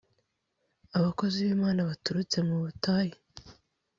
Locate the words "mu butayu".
2.47-3.15